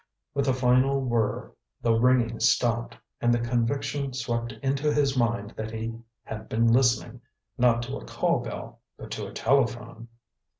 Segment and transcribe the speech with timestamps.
[0.33, 1.51] With a final whir
[1.83, 5.93] the ringing stopped, and the conviction swept into his mind that he
[6.23, 7.21] had been listening,
[7.55, 10.07] not to a call bell, but to a telephone.